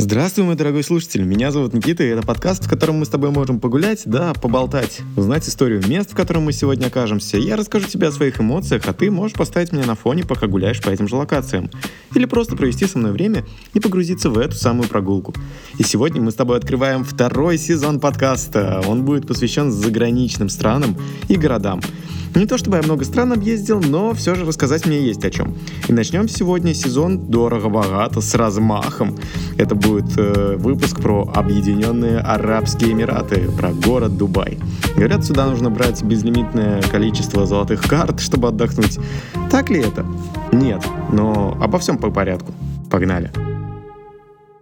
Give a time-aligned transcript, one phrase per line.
[0.00, 1.24] Здравствуй, мой дорогой слушатель.
[1.24, 5.00] Меня зовут Никита, и это подкаст, в котором мы с тобой можем погулять, да, поболтать,
[5.16, 7.36] узнать историю мест, в котором мы сегодня окажемся.
[7.36, 10.80] Я расскажу тебе о своих эмоциях, а ты можешь поставить меня на фоне, пока гуляешь
[10.80, 11.68] по этим же локациям.
[12.14, 13.44] Или просто провести со мной время
[13.74, 15.34] и погрузиться в эту самую прогулку.
[15.78, 18.80] И сегодня мы с тобой открываем второй сезон подкаста.
[18.86, 20.96] Он будет посвящен заграничным странам
[21.26, 21.80] и городам.
[22.38, 25.56] Не то чтобы я много стран объездил, но все же рассказать мне есть о чем.
[25.88, 29.16] И начнем сегодня сезон дорого-богато, с размахом.
[29.56, 34.56] Это будет э, выпуск про Объединенные Арабские Эмираты, про город Дубай.
[34.94, 39.00] Говорят, сюда нужно брать безлимитное количество золотых карт, чтобы отдохнуть.
[39.50, 40.06] Так ли это?
[40.52, 42.54] Нет, но обо всем по порядку.
[42.88, 43.32] Погнали.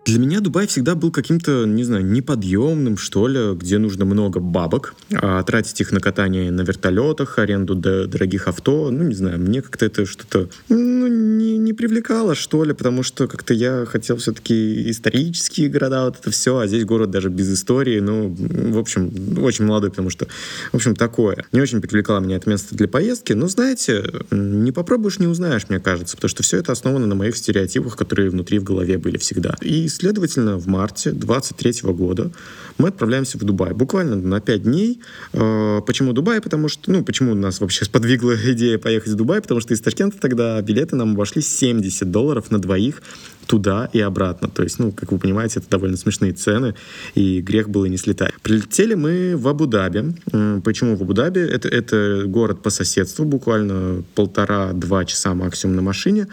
[0.07, 4.95] Для меня Дубай всегда был каким-то, не знаю, неподъемным, что ли, где нужно много бабок,
[5.13, 9.85] а тратить их на катание на вертолетах, аренду дорогих авто, ну, не знаю, мне как-то
[9.85, 15.69] это что-то, ну, не, не привлекало, что ли, потому что как-то я хотел все-таки исторические
[15.69, 19.11] города, вот это все, а здесь город даже без истории, ну, в общем,
[19.43, 20.27] очень молодой, потому что,
[20.73, 21.45] в общем, такое.
[21.53, 25.81] Не очень привлекало меня это место для поездки, но, знаете, не попробуешь, не узнаешь, мне
[25.81, 29.57] кажется, потому что все это основано на моих стереотипах, которые внутри в голове были всегда.
[29.61, 32.31] И Следовательно, в марте 23 года
[32.79, 33.73] мы отправляемся в Дубай.
[33.73, 35.01] Буквально на 5 дней.
[35.33, 36.41] Э, почему Дубай?
[36.41, 39.41] Потому что, ну, почему нас вообще сподвигла идея поехать в Дубай?
[39.41, 43.03] Потому что из Ташкента тогда билеты нам обошли 70 долларов на двоих
[43.47, 44.49] туда и обратно.
[44.49, 46.75] То есть, ну, как вы понимаете, это довольно смешные цены,
[47.15, 48.33] и грех было не слетать.
[48.43, 50.15] Прилетели мы в Абу-Даби.
[50.63, 51.41] Почему в Абу-Даби?
[51.41, 56.27] Это, это город по соседству, буквально полтора-два часа максимум на машине.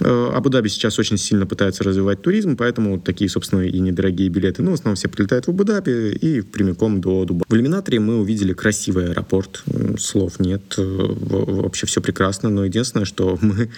[0.00, 4.62] Э, Абу-Даби сейчас очень сильно пытается развивать туризм, поэтому такие, собственно, и недорогие билеты.
[4.62, 7.44] Ну, в основном все прилетают в Абу-Даби и прямиком до Дубая.
[7.48, 9.62] В иллюминаторе мы увидели красивый аэропорт.
[9.98, 10.62] Слов нет.
[10.78, 12.48] Э, вообще все прекрасно.
[12.48, 13.70] Но единственное, что мы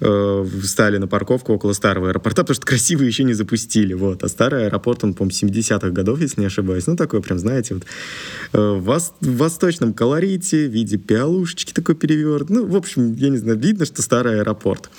[0.00, 3.94] э, встали на парковку около старого аэропорта, потому что красивый еще не запустили.
[3.94, 4.22] Вот.
[4.22, 6.86] А старый аэропорт, он, по-моему, 70-х годов, если не ошибаюсь.
[6.86, 7.84] Ну, такой прям, знаете, вот
[8.52, 12.50] в восточном колорите, в виде пиалушечки такой переверт.
[12.50, 14.90] Ну, в общем, я не знаю, видно, что старый аэропорт.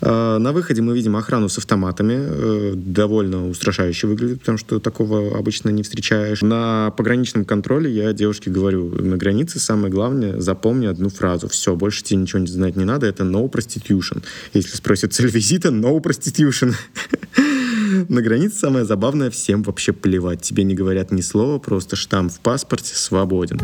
[0.00, 2.14] Э, на выходе мы видим охрану с автоматами.
[2.18, 6.42] Э, довольно устрашающе выглядит, потому что такого обычно не встречаешь.
[6.42, 11.48] На пограничном контроле я девушке говорю, на границе самое главное, запомни одну фразу.
[11.48, 14.22] Все, больше тебе ничего знать не надо, это no prostitution.
[14.54, 16.57] Если спросят цель визита, no prostitution.
[18.08, 20.42] На границе самое забавное, всем вообще плевать.
[20.42, 23.60] Тебе не говорят ни слова, просто штамп в паспорте свободен.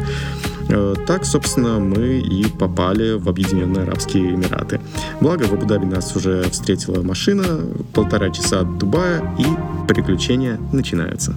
[0.71, 4.81] Э, так, собственно, мы и попали в Объединенные Арабские Эмираты.
[5.21, 7.45] Благо, в Абу-Даби нас уже встретила машина,
[7.93, 9.45] полтора часа от Дубая, и
[9.87, 11.35] приключения начинаются.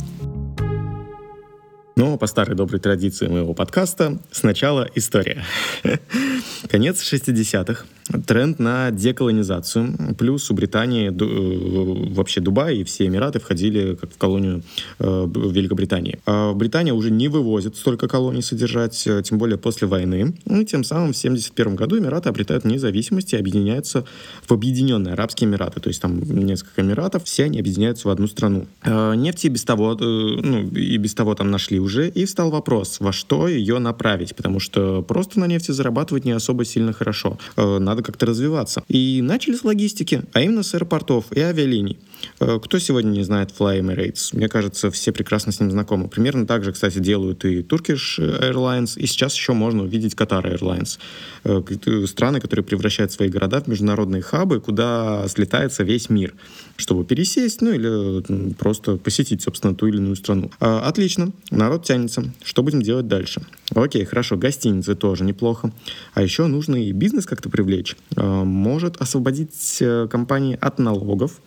[1.95, 5.43] Но по старой доброй традиции моего подкаста сначала история.
[6.69, 7.85] Конец 60-х
[8.25, 10.15] тренд на деколонизацию.
[10.17, 14.63] Плюс у Британии, э, вообще Дубай и все Эмираты входили как в колонию
[14.99, 16.19] э, Великобритании.
[16.25, 20.33] А Британия уже не вывозит столько колоний содержать, э, тем более после войны.
[20.45, 24.05] И тем самым в 71 году Эмираты обретают независимость и объединяются
[24.47, 25.79] в Объединенные Арабские Эмираты.
[25.79, 28.65] То есть там несколько Эмиратов, все они объединяются в одну страну.
[28.85, 33.47] Нефти без того, ну, и без того там нашли уже, и встал вопрос, во что
[33.47, 37.37] ее направить, потому что просто на нефти зарабатывать не особо сильно хорошо.
[37.55, 38.83] Надо надо как-то развиваться.
[38.87, 41.97] И начали с логистики, а именно с аэропортов и авиалиний.
[42.39, 44.35] Э, кто сегодня не знает Fly Emirates?
[44.35, 46.07] Мне кажется, все прекрасно с ним знакомы.
[46.07, 50.99] Примерно так же, кстати, делают и Turkish Airlines, и сейчас еще можно увидеть Qatar Airlines.
[51.43, 56.33] Э, страны, которые превращают свои города в международные хабы, куда слетается весь мир,
[56.75, 60.51] чтобы пересесть, ну или просто посетить, собственно, ту или иную страну.
[60.59, 62.23] А, отлично, народ тянется.
[62.43, 63.41] Что будем делать дальше?
[63.73, 65.71] Окей, хорошо, гостиницы тоже неплохо.
[66.13, 67.95] А еще нужно и бизнес как-то привлечь.
[68.15, 71.41] Может освободить э, компании от налогов,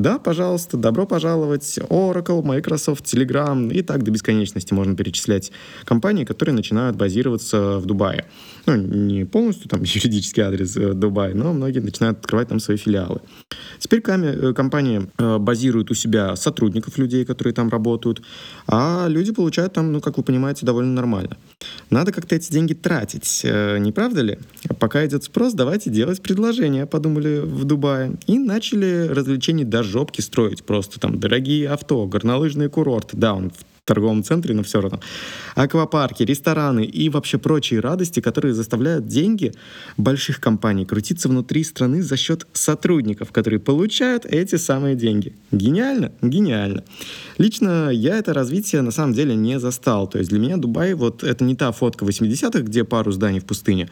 [0.00, 1.78] да, пожалуйста, добро пожаловать.
[1.88, 5.52] Oracle, Microsoft, Telegram и так до бесконечности можно перечислять
[5.84, 8.24] компании, которые начинают базироваться в Дубае.
[8.66, 13.20] Ну, не полностью там юридический адрес э, Дубая, но многие начинают открывать там свои филиалы.
[13.78, 18.20] Теперь э, компания э, базирует у себя сотрудников, людей, которые там работают,
[18.66, 21.38] а люди получают там, ну, как вы понимаете, довольно нормально.
[21.88, 24.38] Надо как-то эти деньги тратить, не правда ли?
[24.78, 28.16] Пока идет спрос, давайте делать предложения, подумали в Дубае.
[28.26, 33.16] И начали развлечений даже жопки строить просто там дорогие авто, горнолыжные курорты.
[33.16, 35.00] Да, он в торговом центре, но все равно.
[35.54, 39.52] Аквапарки, рестораны и вообще прочие радости, которые заставляют деньги
[39.96, 45.34] больших компаний крутиться внутри страны за счет сотрудников, которые получают эти самые деньги.
[45.50, 46.12] Гениально?
[46.22, 46.84] Гениально.
[47.38, 50.06] Лично я это развитие на самом деле не застал.
[50.06, 53.46] То есть для меня Дубай вот это не та фотка 80-х, где пару зданий в
[53.46, 53.88] пустыне,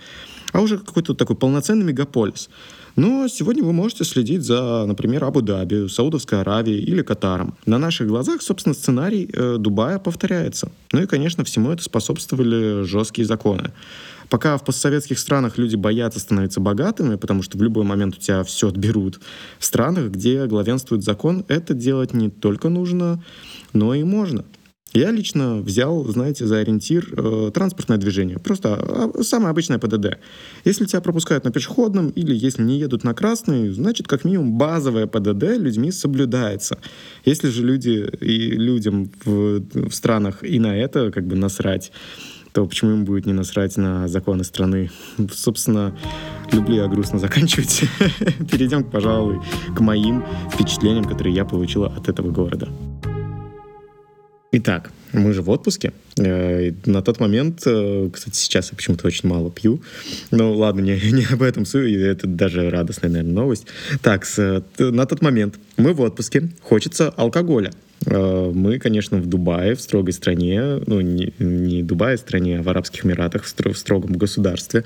[0.56, 2.48] а уже какой-то такой полноценный мегаполис.
[2.96, 7.58] Но сегодня вы можете следить за, например, Абу-Даби, Саудовской Аравией или Катаром.
[7.66, 10.72] На наших глазах, собственно, сценарий э, Дубая повторяется.
[10.92, 13.70] Ну и, конечно, всему это способствовали жесткие законы.
[14.30, 18.42] Пока в постсоветских странах люди боятся становиться богатыми, потому что в любой момент у тебя
[18.42, 19.20] все отберут,
[19.58, 23.22] в странах, где главенствует закон, это делать не только нужно,
[23.74, 24.46] но и можно.
[24.92, 28.38] Я лично взял, знаете, за ориентир э, транспортное движение.
[28.38, 30.18] Просто э, самое обычное ПДД.
[30.64, 35.06] Если тебя пропускают на пешеходном или если не едут на красный, значит, как минимум базовое
[35.06, 36.78] ПДД людьми соблюдается.
[37.24, 41.92] Если же люди и людям в, в странах и на это как бы насрать,
[42.52, 44.90] то почему им будет не насрать на законы страны?
[45.30, 45.94] Собственно,
[46.52, 47.84] люблю я грустно заканчивать.
[48.50, 49.40] Перейдем, пожалуй,
[49.76, 52.70] к моим впечатлениям, которые я получила от этого города.
[54.52, 55.92] Итак, мы же в отпуске.
[56.16, 59.82] Э, на тот момент, э, кстати, сейчас я почему-то очень мало пью.
[60.30, 63.66] Ну, ладно, не, не об этом это даже радостная, наверное, новость.
[64.02, 67.72] Так, с, на тот момент мы в отпуске, хочется алкоголя.
[68.06, 72.62] Э, мы, конечно, в Дубае, в строгой стране, ну, не, не Дубае а стране, а
[72.62, 74.84] в Арабских Эмиратах, в, в строгом государстве.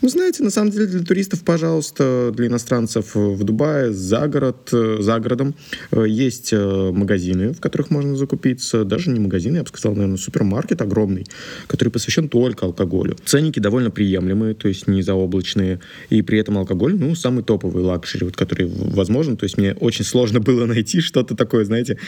[0.00, 5.18] Ну, знаете, на самом деле для туристов, пожалуйста, для иностранцев в Дубае за, город, за
[5.18, 5.54] городом
[5.90, 8.84] э, есть э, магазины, в которых можно закупиться.
[8.84, 11.26] Даже не магазины, я бы сказал, наверное, супермаркет огромный,
[11.66, 13.16] который посвящен только алкоголю.
[13.24, 15.80] Ценники довольно приемлемые, то есть не заоблачные.
[16.10, 19.36] И при этом алкоголь, ну, самый топовый luxury, вот, который возможен.
[19.36, 21.98] То есть мне очень сложно было найти что-то такое, знаете,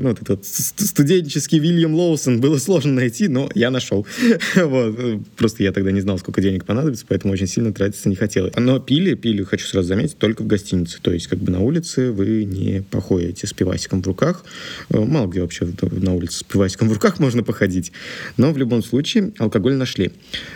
[0.00, 4.06] ну, вот этот студенческий Вильям Лоусон было сложно найти, но я нашел.
[4.56, 4.98] вот.
[5.36, 8.54] Просто я тогда не знал, сколько денег понадобится, поэтому очень сильно тратиться не хотелось.
[8.56, 10.98] Но пили, пили, хочу сразу заметить, только в гостинице.
[11.00, 14.44] То есть как бы на улице вы не походите с пивасиком в руках.
[14.90, 17.92] Э, мало где вообще на улице с пивасиком в руках можно походить.
[18.36, 20.12] Но в любом случае алкоголь нашли.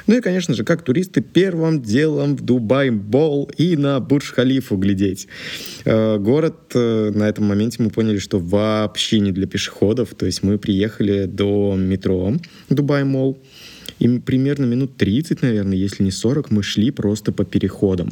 [0.06, 5.29] Ну и, конечно же, как туристы, первым делом в Дубай-Бол и на Бурдж-Халифу глядеть.
[5.85, 10.14] Э, город э, на этом моменте мы поняли, что вообще не для пешеходов.
[10.14, 12.34] То есть мы приехали до метро
[12.70, 13.38] Дубай-Молл,
[13.99, 18.11] и примерно минут 30, наверное, если не 40, мы шли просто по переходам.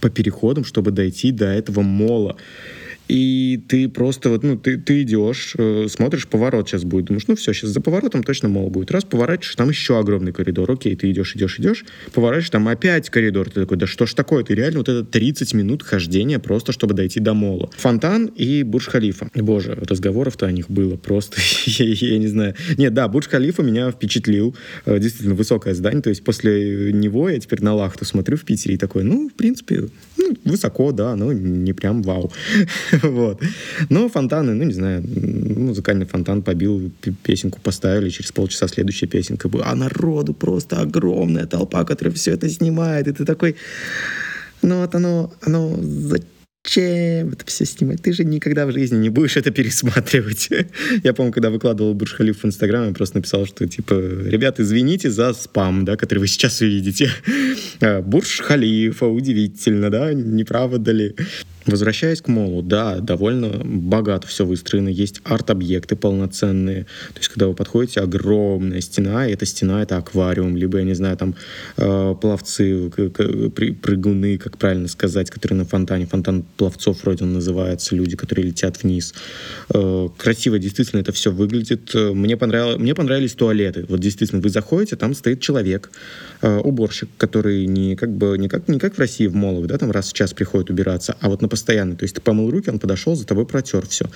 [0.00, 2.36] По переходам, чтобы дойти до этого мола
[3.08, 7.36] и ты просто вот, ну, ты, ты идешь, э, смотришь, поворот сейчас будет, думаешь, ну
[7.36, 8.90] все, сейчас за поворотом точно мол будет.
[8.90, 13.50] Раз поворачиваешь, там еще огромный коридор, окей, ты идешь, идешь, идешь, поворачиваешь, там опять коридор,
[13.50, 16.94] ты такой, да что ж такое, ты реально вот это 30 минут хождения просто, чтобы
[16.94, 17.68] дойти до мола.
[17.76, 19.30] Фонтан и Бурдж-Халифа.
[19.34, 22.54] Боже, разговоров-то о них было просто, я, не знаю.
[22.78, 24.56] Нет, да, Бурдж-Халифа меня впечатлил,
[24.86, 28.76] э, действительно высокое здание, то есть после него я теперь на Лахту смотрю в Питере
[28.76, 32.32] и такой, ну, в принципе, ну, высоко, да, но не прям вау.
[33.02, 33.42] вот.
[33.88, 35.02] Но фонтаны, ну, не знаю,
[35.56, 36.90] музыкальный фонтан побил,
[37.22, 39.66] песенку поставили, через полчаса следующая песенка была.
[39.66, 43.08] А народу просто огромная толпа, которая все это снимает.
[43.08, 43.56] И ты такой,
[44.62, 45.76] ну вот оно, оно
[46.64, 48.02] зачем это все снимать?
[48.02, 50.48] Ты же никогда в жизни не будешь это пересматривать.
[51.04, 55.10] я помню, когда выкладывал Бурж Халиф в Инстаграм, я просто написал, что типа, ребят, извините
[55.10, 57.10] за спам, да, который вы сейчас увидите.
[57.80, 61.14] А, Бурж Халифа, удивительно, да, не правда ли?
[61.66, 67.54] Возвращаясь к молу, да, довольно богато все выстроено, есть арт-объекты полноценные, то есть когда вы
[67.54, 71.34] подходите, огромная стена, и эта стена— это аквариум, либо, я не знаю, там
[71.78, 78.16] э, пловцы, прыгуны, как правильно сказать, которые на фонтане, фонтан пловцов вроде он называется, люди,
[78.16, 79.14] которые летят вниз.
[79.72, 81.94] Э, красиво действительно это все выглядит.
[81.94, 83.86] Мне, понравилось, мне понравились туалеты.
[83.88, 85.90] Вот действительно, вы заходите, там стоит человек,
[86.42, 89.78] э, уборщик, который не как бы не как, не как в России в молах, да,
[89.78, 91.94] там раз в час приходит убираться, а вот на постоянно.
[91.94, 94.06] То есть ты помыл руки, он подошел, за тобой протер все.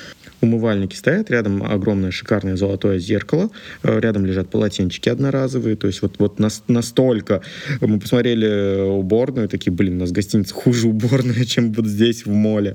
[0.40, 3.50] Умывальники стоят, рядом огромное шикарное золотое зеркало,
[3.84, 5.76] э, рядом лежат полотенчики одноразовые.
[5.76, 7.42] То есть вот, вот настолько
[7.80, 12.74] мы посмотрели уборную, такие, блин, у нас гостиница хуже уборная, чем вот здесь в моле.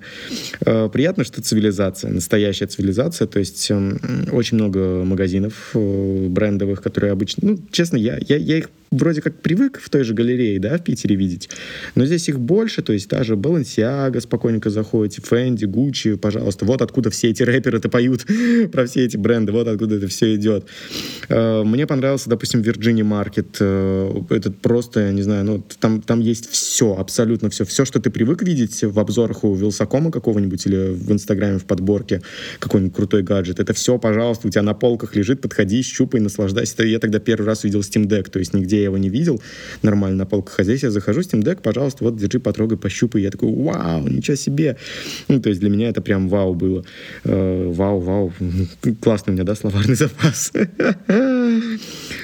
[0.66, 3.28] Э, приятно, что цивилизация, настоящая цивилизация.
[3.28, 4.00] То есть эм,
[4.32, 9.42] очень много магазинов э, брендовых, которые обычно, ну, честно, я, я, я их вроде как
[9.42, 11.50] привык в той же галерее, да, в Питере видеть,
[11.96, 16.82] но здесь их больше, то есть та же Balenciaga спокойненько заходите, Fendi, Gucci, пожалуйста, вот
[16.82, 18.26] откуда все эти рэперы-то поют
[18.72, 20.66] про все эти бренды, вот откуда это все идет.
[21.30, 26.20] Э, мне понравился, допустим, Virginia Market, э, этот просто, я не знаю, ну, там, там
[26.20, 30.94] есть все, абсолютно все, все, что ты привык видеть в обзорах у Вилсакома какого-нибудь или
[30.94, 32.22] в Инстаграме в подборке
[32.60, 36.84] какой-нибудь крутой гаджет, это все, пожалуйста, у тебя на полках лежит, подходи, щупай, наслаждайся.
[36.84, 39.42] Я тогда первый раз видел Steam Deck, то есть нигде я его не видел
[39.82, 40.60] нормально на полках.
[40.60, 43.22] А здесь я захожу, Steam Deck, пожалуйста, вот держи, потрогай, пощупай.
[43.22, 44.78] Я такой, вау, ничего себе.
[45.28, 46.84] Ну, то есть для меня это прям вау было.
[47.24, 48.34] Э, вау, вау.
[49.02, 50.52] Классный у меня, да, словарный запас.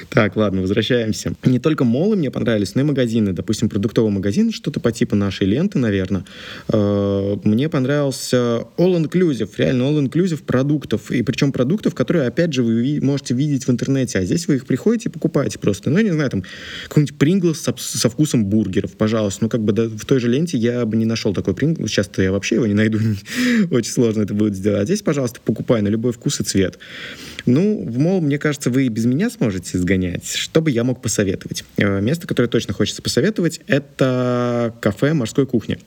[0.08, 1.32] Так, ладно, возвращаемся.
[1.44, 3.32] Не только молы мне понравились, но и магазины.
[3.32, 6.24] Допустим, продуктовый магазин, что-то по типу нашей ленты, наверное.
[6.68, 11.10] Э, мне понравился All Inclusive, реально All Inclusive продуктов.
[11.10, 14.18] И причем продуктов, которые, опять же, вы можете видеть в интернете.
[14.18, 15.90] А здесь вы их приходите и покупаете просто.
[15.90, 16.42] Ну, я не знаю, там,
[16.88, 19.44] какой-нибудь Принглс со, со вкусом бургеров, пожалуйста.
[19.44, 21.90] Ну, как бы да, в той же ленте я бы не нашел такой Принглс.
[21.90, 22.98] Сейчас-то я вообще его не найду.
[23.70, 24.82] Очень сложно это будет сделать.
[24.82, 26.78] А здесь, пожалуйста, покупай на любой вкус и цвет.
[27.46, 30.34] Ну, в мол, мне кажется, вы и без меня сможете сгонять.
[30.34, 31.64] Что бы я мог посоветовать?
[31.76, 35.78] Э, место, которое точно хочется посоветовать, это кафе морской кухни.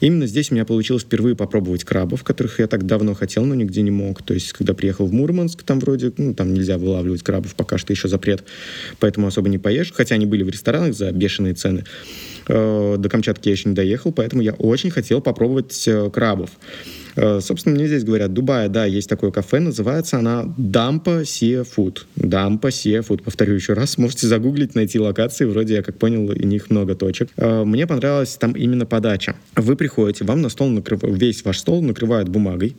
[0.00, 3.82] Именно здесь у меня получилось впервые попробовать крабов, которых я так давно хотел, но нигде
[3.82, 4.22] не мог.
[4.22, 7.92] То есть, когда приехал в Мурманск, там вроде, ну, там нельзя вылавливать крабов, пока что
[7.92, 8.44] еще запрет,
[9.00, 9.92] поэтому особо не поешь.
[9.92, 11.84] Хотя они были в ресторанах за бешеные цены.
[12.48, 16.50] Э, до Камчатки я еще не доехал, поэтому я очень хотел попробовать э, крабов.
[17.16, 22.00] Э, собственно, мне здесь говорят, Дубае, да, есть такое кафе, называется она Дампа Seafood.
[22.16, 26.70] Дампа Seafood, повторю еще раз, можете загуглить, найти локации, вроде я как понял, у них
[26.70, 27.30] много точек.
[27.36, 29.36] Мне понравилась там именно подача.
[29.54, 32.76] Вы приходите, вам на стол накрывают, весь ваш стол накрывают бумагой,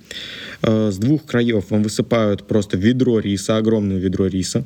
[0.62, 4.66] с двух краев вам высыпают просто ведро риса, огромное ведро риса,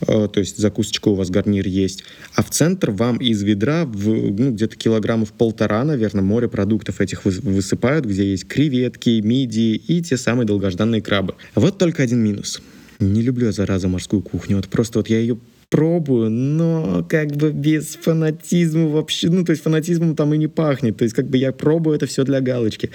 [0.00, 2.04] то есть закусочка у вас гарнир есть,
[2.34, 8.06] а в центр вам из ведра в, ну, где-то килограммов полтора, наверное, морепродуктов этих высыпают,
[8.06, 11.34] где есть креветки, мидии и те самые долгожданные крабы.
[11.54, 12.62] Вот только один минус.
[12.98, 14.56] Не люблю я, зараза, морскую кухню.
[14.56, 19.62] Вот просто вот я ее пробую, но как бы без фанатизма вообще, ну, то есть
[19.62, 22.90] фанатизмом там и не пахнет, то есть как бы я пробую это все для галочки.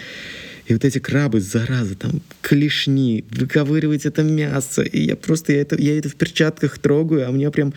[0.68, 5.80] И вот эти крабы, зараза, там, клешни, выковыривать это мясо, и я просто, я это,
[5.82, 7.74] я это в перчатках трогаю, а мне прям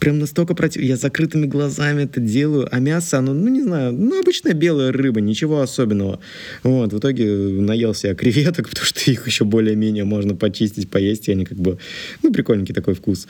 [0.00, 0.82] прям настолько против...
[0.82, 5.20] Я закрытыми глазами это делаю, а мясо, оно, ну, не знаю, ну, обычная белая рыба,
[5.20, 6.18] ничего особенного.
[6.62, 11.32] Вот, в итоге наелся я креветок, потому что их еще более-менее можно почистить, поесть, и
[11.32, 11.78] они как бы,
[12.22, 13.28] ну, прикольненький такой вкус.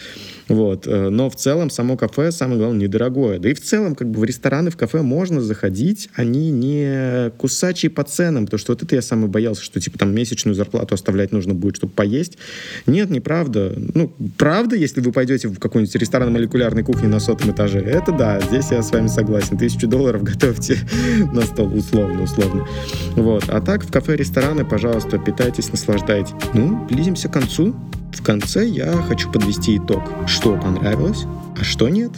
[0.49, 3.39] Вот, э, но в целом само кафе, самое главное, недорогое.
[3.39, 7.91] Да и в целом, как бы в рестораны, в кафе можно заходить, они не кусачие
[7.91, 11.33] по ценам, потому что вот это я самый боялся, что, типа, там месячную зарплату оставлять
[11.33, 12.39] нужно будет, чтобы поесть.
[12.87, 13.75] Нет, неправда.
[13.95, 17.81] Ну, правда, если вы пойдете в какой-нибудь ресторан молекулярный молекулярной кухни на сотом этаже.
[17.81, 19.57] Это да, здесь я с вами согласен.
[19.57, 20.79] Тысячу долларов готовьте
[21.33, 22.67] на стол, условно, условно.
[23.17, 23.45] Вот.
[23.49, 26.35] А так, в кафе-рестораны, пожалуйста, питайтесь, наслаждайтесь.
[26.55, 27.75] Ну, близимся к концу.
[28.13, 30.03] В конце я хочу подвести итог.
[30.27, 31.25] Что понравилось,
[31.59, 32.13] а что нет.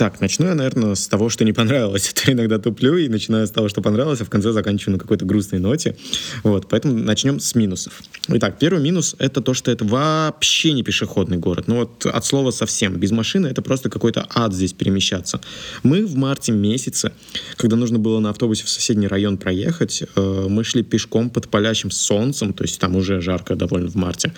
[0.00, 2.12] Итак, начну я, наверное, с того, что не понравилось.
[2.14, 5.24] Это иногда туплю и начинаю с того, что понравилось, а в конце заканчиваю на какой-то
[5.24, 5.96] грустной ноте.
[6.44, 8.00] Вот, поэтому начнем с минусов.
[8.28, 11.64] Итак, первый минус— это то, что это вообще не пешеходный город.
[11.66, 12.94] Ну вот от слова совсем.
[12.94, 15.40] Без машины это просто какой-то ад здесь перемещаться.
[15.82, 17.10] Мы в марте месяце,
[17.56, 21.90] когда нужно было на автобусе в соседний район проехать, э, мы шли пешком под палящим
[21.90, 24.32] солнцем, то есть там уже жарко довольно в марте.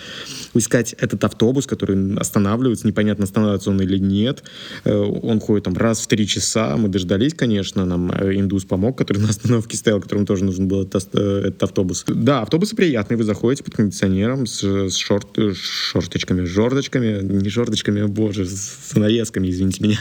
[0.55, 4.43] Искать этот автобус, который останавливается, непонятно, останавливается он или нет.
[4.85, 6.77] Э, он ходит там раз в три часа.
[6.77, 10.83] Мы дождались, конечно, нам э, индус помог, который на остановке стоял, которому тоже нужен был
[10.83, 12.05] этот, э, этот автобус.
[12.07, 18.05] Да, автобусы приятные, вы заходите под кондиционером с, с шорт, э, шорточками, жордочками, не жордочками,
[18.05, 19.99] боже, с навесками, извините меня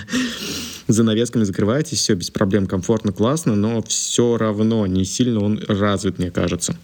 [0.86, 6.18] за навесками закрываетесь, все без проблем, комфортно, классно, но все равно не сильно он развит,
[6.18, 6.76] мне кажется.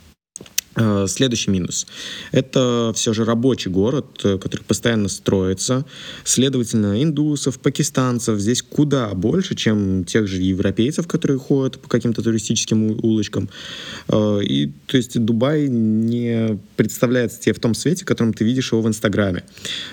[0.76, 1.86] Э, следующий минус.
[2.32, 5.86] Это все же рабочий город, э, который постоянно строится.
[6.22, 12.90] Следовательно, индусов, пакистанцев здесь куда больше, чем тех же европейцев, которые ходят по каким-то туристическим
[13.02, 13.48] улочкам.
[14.08, 18.72] Э, и, то есть, Дубай не представляется тебе в том свете, в котором ты видишь
[18.72, 19.44] его в Инстаграме.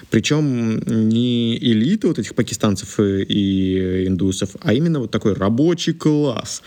[0.10, 6.62] Причем не элита вот этих пакистанцев и индусов, а именно вот такой рабочий класс.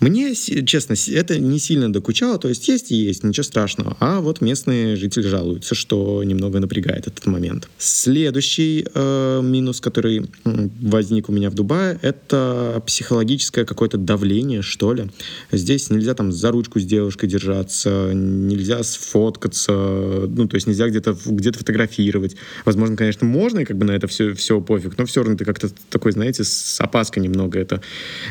[0.00, 3.98] Мне, честно, это не сильно докучало, то есть есть и есть, ничего страшного.
[4.00, 7.68] А вот местные жители жалуются, что немного напрягает этот момент.
[7.76, 15.10] Следующий э, минус, который возник у меня в Дубае, это психологическое какое-то давление, что ли.
[15.52, 21.14] Здесь нельзя там за ручку с девушкой держаться, нельзя сфоткаться, ну, то есть нельзя где-то
[21.26, 22.36] где фотографировать.
[22.64, 25.44] Возможно, конечно, можно, и как бы на это все, все пофиг, но все равно ты
[25.44, 27.82] как-то такой, знаете, с опаской немного это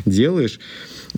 [0.06, 0.60] делаешь.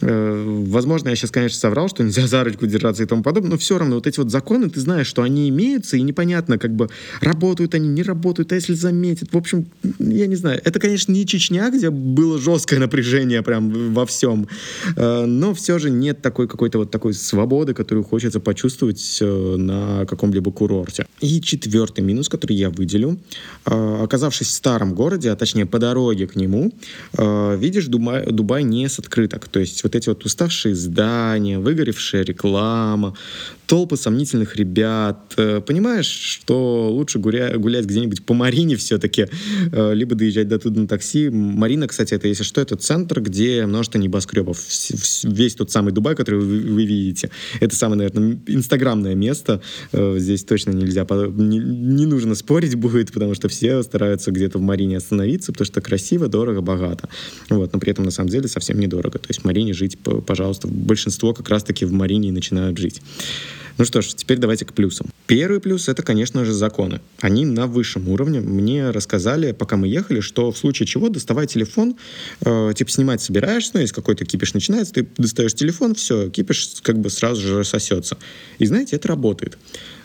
[0.02, 3.58] Э, возможно, я сейчас, конечно, соврал, что нельзя за ручку держаться и тому подобное, но
[3.58, 6.90] все равно вот эти вот законы, ты знаешь, что они имеются, и непонятно, как бы
[7.22, 9.32] работают они, не работают, а если заметят.
[9.32, 9.68] В общем,
[10.00, 10.62] я не знаю.
[10.64, 14.48] Это, конечно, не Чечня, где было жесткое напряжение прям во всем,
[14.96, 20.06] э, но все же нет такой какой-то вот такой свободы, которую хочется почувствовать э, на
[20.06, 21.06] каком-либо курорте.
[21.22, 23.18] И четвертый минус, который я выделю.
[23.66, 26.74] Оказавшись в старом городе, а точнее по дороге к нему,
[27.18, 29.48] видишь Дубай, Дубай не с открыток.
[29.48, 33.16] То есть вот эти вот уставшие здания, выгоревшая реклама,
[33.68, 35.34] толпы сомнительных ребят.
[35.38, 39.28] Э, понимаешь, что лучше гуля- гулять где-нибудь по Марине все-таки,
[39.72, 41.30] э, либо доезжать до туда на такси.
[41.30, 44.60] Марина, кстати, это, если что, это центр, где множество небоскребов.
[45.24, 47.30] Весь тот самый Дубай, который вы, вы видите.
[47.60, 49.62] Это самое, наверное, инстаграмное место.
[49.92, 54.62] Э, здесь точно нельзя, не, не нужно спорить будет, потому что все стараются где-то в
[54.62, 57.10] Марине остановиться, потому что красиво, дорого, богато.
[57.50, 59.20] Вот, но при этом, на самом деле, совсем недорого.
[59.20, 63.02] То есть в Марине жить, пожалуйста, большинство как раз-таки в Марине и начинают жить.
[63.78, 65.08] Ну что ж, теперь давайте к плюсам.
[65.26, 67.02] Первый плюс— это, конечно же, законы.
[67.22, 68.40] Они на высшем уровне.
[68.40, 71.96] Мне рассказали, пока мы ехали, что в случае чего доставай телефон,
[72.42, 77.00] э, типа снимать собираешься, ну, если какой-то кипиш начинается, ты достаешь телефон, все, кипиш как
[77.00, 78.18] бы сразу же рассосется.
[78.60, 79.58] И знаете, это работает.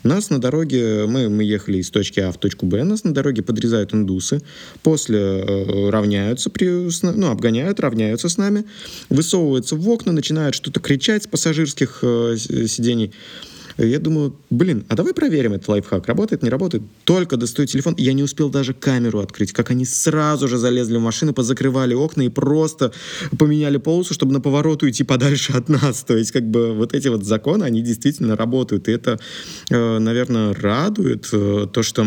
[0.02, 3.42] Нас на дороге, мы, мы ехали из точки А в точку Б, нас на дороге
[3.42, 4.40] подрезают индусы,
[4.82, 8.64] после э, равняются, при, ну, обгоняют, равняются с нами,
[9.10, 13.12] высовываются в окна, начинают что-то кричать с пассажирских э, сидений.
[13.78, 16.06] Я думаю, блин, а давай проверим этот лайфхак.
[16.06, 16.82] Работает, не работает?
[17.04, 17.94] Только достаю телефон.
[17.96, 19.52] Я не успел даже камеру открыть.
[19.52, 22.92] Как они сразу же залезли в машину, позакрывали окна и просто
[23.38, 26.02] поменяли полосу, чтобы на поворот уйти подальше от нас.
[26.02, 28.88] То есть, как бы, вот эти вот законы, они действительно работают.
[28.88, 29.20] И это,
[29.70, 32.06] э, наверное, радует э, то, что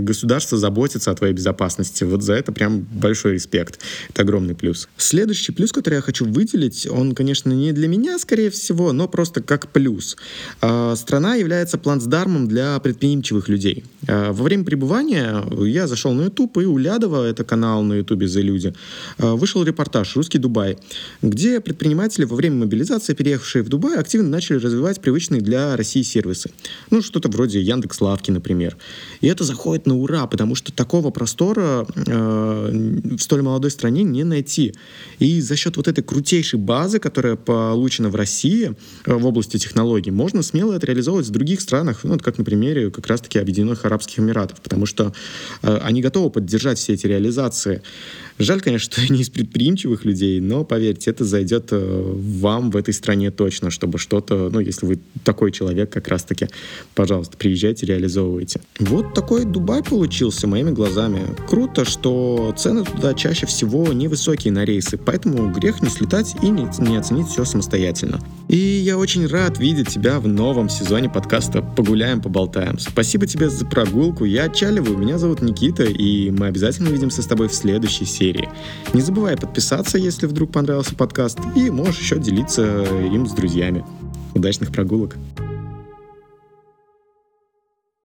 [0.00, 2.04] государство заботится о твоей безопасности.
[2.04, 3.80] Вот за это прям большой респект.
[4.10, 4.88] Это огромный плюс.
[4.98, 9.42] Следующий плюс, который я хочу выделить, он, конечно, не для меня, скорее всего, но просто
[9.42, 10.16] как плюс
[10.60, 13.84] а, страна является плацдармом для предприимчивых людей.
[14.06, 18.24] Э, во время пребывания я зашел на YouTube, и у Лядова, это канал на YouTube
[18.24, 18.74] «За люди»,
[19.18, 20.76] э, вышел репортаж «Русский Дубай»,
[21.22, 26.50] где предприниматели во время мобилизации, переехавшие в Дубай, активно начали развивать привычные для России сервисы.
[26.90, 28.76] Ну, что-то вроде Яндекс Лавки, например.
[29.20, 32.70] И это заходит на ура, потому что такого простора э,
[33.16, 34.74] в столь молодой стране не найти.
[35.18, 38.74] И за счет вот этой крутейшей базы, которая получена в России
[39.04, 42.90] э, в области технологий, можно смело это реализовывать в других странах, ну, как на примере
[42.90, 45.12] как раз-таки Объединенных Арабских Эмиратов, потому что
[45.62, 47.82] э, они готовы поддержать все эти реализации.
[48.38, 52.94] Жаль, конечно, что не из предприимчивых людей, но поверьте, это зайдет э, вам в этой
[52.94, 56.48] стране точно, чтобы что-то, ну, если вы такой человек, как раз-таки,
[56.94, 58.60] пожалуйста, приезжайте, реализовывайте.
[58.78, 61.22] Вот такой Дубай получился моими глазами.
[61.48, 66.68] Круто, что цены туда чаще всего невысокие на рейсы, поэтому грех не слетать и не,
[66.78, 68.20] не оценить все самостоятельно.
[68.48, 72.78] И я очень рад видеть тебя в новом сезоне подкаста «Погуляем, поболтаем».
[72.78, 77.48] Спасибо тебе за прогулку, я отчаливаю, меня зовут Никита, и мы обязательно увидимся с тобой
[77.48, 78.48] в следующей серии серии.
[78.94, 83.84] Не забывай подписаться, если вдруг понравился подкаст, и можешь еще делиться им с друзьями.
[84.34, 85.16] Удачных прогулок!